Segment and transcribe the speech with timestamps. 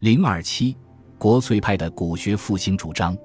[0.00, 0.76] 零二七，
[1.18, 3.18] 国粹派的古学复兴主张：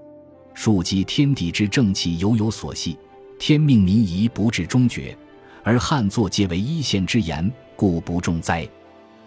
[0.56, 2.98] 庶几天地之正气犹有所系，
[3.38, 5.16] 天命民宜不至终绝，
[5.64, 8.68] 而汉作皆为一线之言，故不重哉。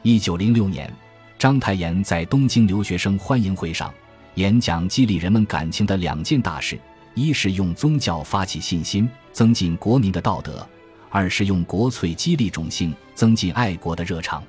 [0.02, 0.92] 一九零六年，
[1.38, 3.94] 章太炎在东京留学生欢迎会上
[4.34, 6.76] 演讲，激励人们感情的两件大事：
[7.14, 10.66] 一是用宗教发起信心，增进国民的道德；
[11.10, 14.42] 二是用国粹激励种姓，增进爱国的热肠。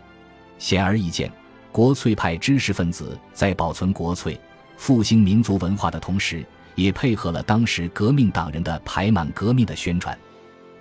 [0.57, 1.31] 显而易见。
[1.77, 4.35] 国粹派知识分子在保存国粹、
[4.77, 6.43] 复兴民族文化的同时，
[6.73, 10.17] 也配合了当时革命党人的排满革命的宣传。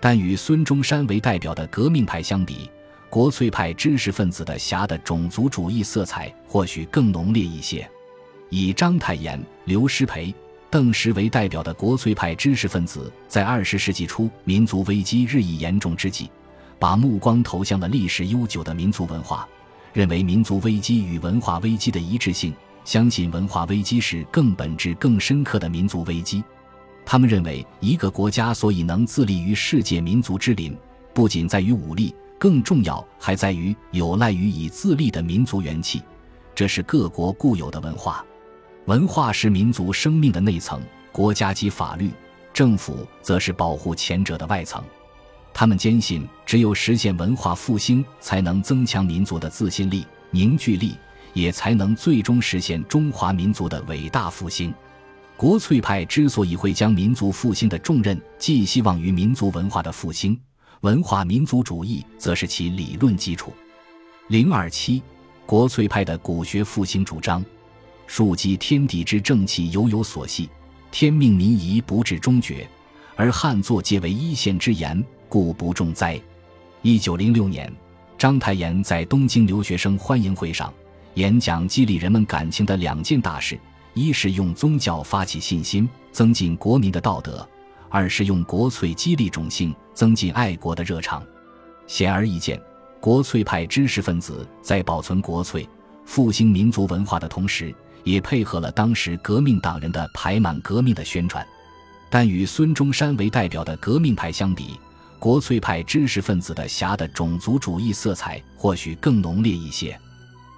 [0.01, 2.71] 但与孙中山为代表的革命派相比，
[3.11, 7.87] 国粹派知识分子的侠的种族主义色彩或许更浓烈一些。
[8.49, 10.35] 以章太炎、刘师培、
[10.71, 16.31] 邓石为代表的国粹派知识分子，在二十世纪初民族危机日益严重之际，
[16.79, 19.47] 把目光投向了历史悠久的民族文化。
[19.97, 22.53] 认为民族危机与文化危机的一致性，
[22.85, 26.45] 相信文化危机是更本质、更深刻的民族危机。
[27.07, 30.77] 他们认为，一个国家所以能自立于世界民族之林，
[31.15, 36.03] 不仅在于武力，更重要还在于有赖于以自立的民族元气。
[36.55, 38.23] 这是各国固有的文化。
[38.85, 40.79] 文化是民族生命的内层，
[41.11, 42.11] 国家及法律、
[42.53, 44.85] 政府则是保护前者的外层。
[45.59, 50.95] 他们坚信，只有实现文化复兴，才能增强民族的自信力、凝聚力，
[51.33, 54.75] 也才能最终实现中华民族的伟大复兴。
[55.35, 60.39] 国粹派之所以会将民族复兴的重任寄希望于民族文化的复兴，
[60.83, 63.51] 文化民族主义则是其理论基础。
[64.29, 65.03] 零二七，
[65.47, 67.43] 国粹派的古学复兴主张：
[68.07, 70.51] 庶几天地之正气犹有所系，
[70.91, 72.69] 天命民宜不至终绝，
[73.17, 75.03] 而汉作皆为一线之言。
[75.37, 76.19] 故不重灾。
[76.81, 77.71] 一九零六年，
[78.17, 80.73] 章太炎在东京留学生欢迎会上
[81.13, 83.61] 演讲，激励人们感情的两件大事：
[83.93, 87.47] 一是用宗教发起信心，增进国民的道德；
[87.91, 91.23] 二是用国粹激励种姓，增进爱国的热肠。
[91.87, 92.59] 显而易见，
[92.99, 95.69] 国粹派知识分子在保存国粹、
[96.07, 97.75] 复兴民族文化的同时，
[98.05, 101.47] 也配合了当时革命党人的排满革命的宣传。
[102.09, 104.81] 但与孙中山为代表的革命派相比，
[105.19, 109.99] 国粹派知识分子的侠的种族主义色彩或许更浓烈一些。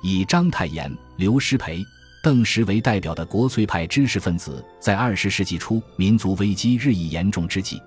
[0.02, 1.84] 以章太炎、刘师培、
[2.22, 7.80] 邓石为代表的国粹派知识分子，在二十世纪初民族危机日益严重之际，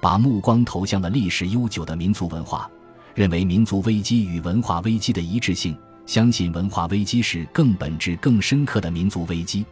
[0.00, 2.70] 把目光投向了历史悠久的民族文化，
[3.14, 9.64] 认为民族危机与文化危机的一致性，相信文化危机是更本质、更深刻的民族危机。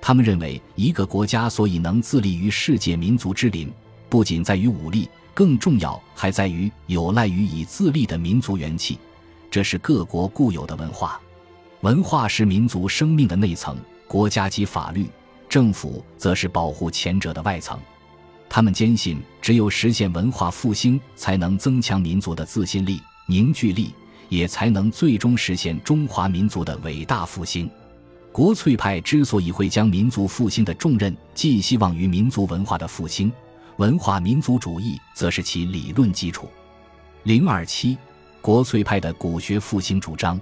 [0.00, 3.72] 他们认为，一个国家所以能自立于世界民族之林，
[4.08, 5.08] 不仅在于武力。
[5.34, 8.98] 更重要还在于有赖于以自立的民族元气，
[9.50, 11.20] 这是各国固有的文化。
[11.80, 13.76] 文化是民族生命的内层，
[14.06, 15.06] 国家及法律、
[15.48, 17.78] 政府则是保护前者的外层。
[18.48, 23.94] 他们坚信，只有实现文化复兴，才能增强民族的自信力、凝聚力，
[24.28, 27.68] 也才能最终实现中华民族的伟大复兴。
[28.30, 33.32] 国粹派之所以会将民族复兴的重任寄希望于民族文化的复兴。
[33.76, 36.48] 文化民族主义则是其理论基础。
[37.22, 37.96] 零二七，
[38.40, 40.40] 国粹派的古学复兴主张：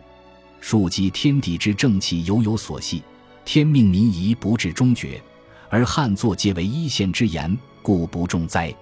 [0.60, 3.02] 庶几天地之正气犹有所系，
[3.44, 5.22] 天命民宜不至终绝，
[5.68, 8.74] 而汉作皆为一线之言，故不重哉。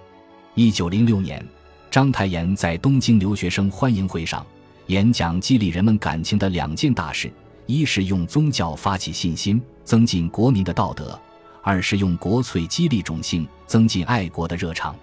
[0.55, 1.45] 一九零六年，
[1.91, 4.45] 章太炎在东京留学生欢迎会上
[4.87, 7.31] 演讲，激励人们感情的两件大事：
[7.67, 11.19] 一是用宗教发起信心，增进国民的道德。
[11.61, 14.95] 二是用国粹激励种姓，增进爱国的热肠。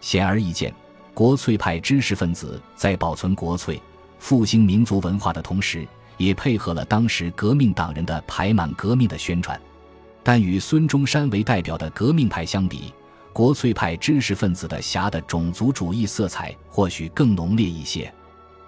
[0.00, 0.74] 显而易见，
[1.12, 3.80] 国粹派知识分子在保存国粹、
[4.18, 9.60] 复兴民族文化的同时，也配合了当时革命党人的排满革命的宣传。
[10.22, 12.92] 但与孙中山为代表的革命派相比，
[13.32, 18.12] 国粹派知识分子的侠的种族主义色彩或许更浓烈一些。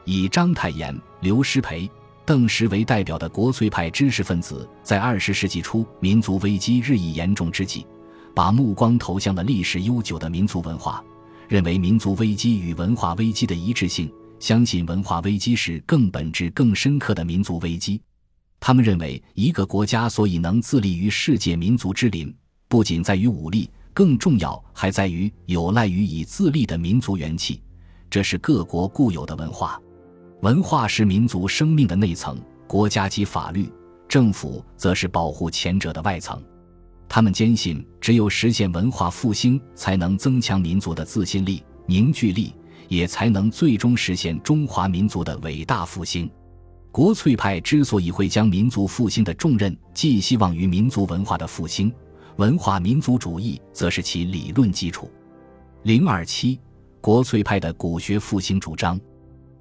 [0.05, 1.91] 以章太炎、刘师培。
[2.25, 7.85] 邓石为代表的国粹派知识分子，在二十世纪初民族危机日益严重之际，
[8.35, 11.05] 把目光投向了历史悠久的民族文化，
[11.49, 18.01] 认为民族危机与文化危机的一致性，相信文化危机是更本质、更深刻的民族危机。
[18.61, 22.33] 他们认为，一个国家所以能自立于世界民族之林，
[22.69, 27.61] 不仅在于武力，更重要还在于有赖于以自立的民族元气。
[28.09, 29.81] 这是各国固有的文化。
[30.43, 32.37] 文化是民族生命的内层，
[32.67, 33.73] 国家及法律、
[34.09, 36.43] 政府则是保护前者的外层。
[37.09, 42.53] 他们坚信，只有实现文化复兴，才能增强民族的自信力、凝聚力，
[42.89, 46.29] 也才能最终实现中华民族的伟大复兴。
[46.91, 51.93] 国粹派之所以会将民族复兴的重任寄希望于民族文化的复兴，
[52.35, 55.09] 文化民族主义则是其理论基础。
[55.85, 56.59] 零二七，
[57.01, 58.99] 国粹派的古学复兴主张：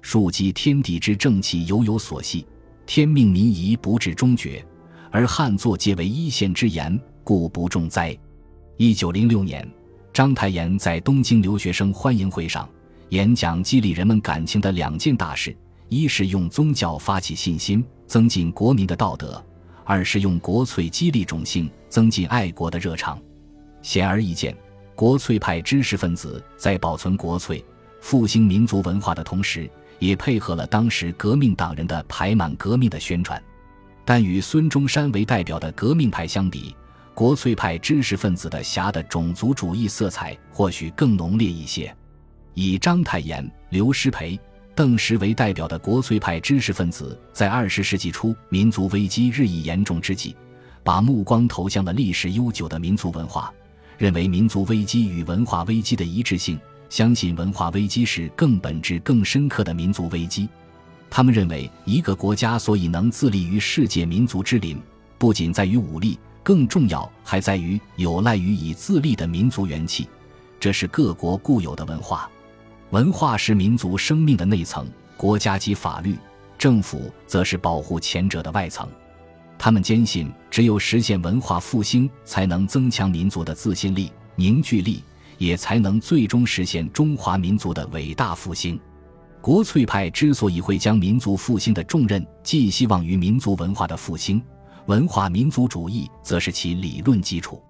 [0.02, 2.44] 庶几天地之正气，犹有所系；
[2.84, 4.62] 天命民宜，不至终绝。
[5.10, 8.16] 而汉作皆为一线之言，故不重哉。
[8.76, 9.66] 一九零六年，
[10.12, 12.68] 章太炎在东京留学生欢迎会上
[13.10, 15.56] 演讲，激励人们感情的两件大事。
[15.88, 19.40] 一是用宗教发起信心，增进国民的道德；
[19.84, 23.20] 二是用国粹激励种姓，增进爱国的热肠。
[23.82, 24.56] 显而易见，
[24.96, 27.62] 国粹派知识分子在保存国粹、
[28.00, 29.70] 复兴民族文化的同时，
[30.02, 33.40] 也配合了当时革命党人的排满革命的宣传。
[34.04, 36.74] 但与孙中山为代表的革命派相比，
[37.14, 41.94] 国粹派知识分子的侠的种族主义色彩或许更浓烈一些。
[42.54, 44.38] 以章太炎、刘师培。
[44.74, 50.34] 邓石为代表的国粹派知识分子，在二十世纪初民族危机日益严重之际，
[50.82, 53.52] 把目光投向了历史悠久的民族文化，
[53.98, 56.58] 认为民族危机与文化危机的一致性，
[56.92, 60.46] 相信文化危机是更本质、更深刻的民族危机。
[61.08, 64.78] 他们认为，一个国家所以能自立于世界民族之林，
[65.16, 70.06] 不仅在于武力，更重要还在于有赖于以自立的民族元气，
[70.60, 72.30] 这是各国固有的文化。
[72.90, 74.86] 文化是民族生命的内层，
[75.16, 76.14] 国家及法律、
[76.58, 78.86] 政府则是保护前者的外层。
[79.58, 85.02] 他们坚信，只有实现文化复兴，才能增强民族的自信力、凝聚力，
[85.42, 88.78] 也才能最终实现中华民族的伟大复兴。
[89.40, 94.40] 国粹派之所以会将民族复兴的重任寄希望于民族文化的复兴，
[94.86, 97.60] 文化民族主义则是其理论基础。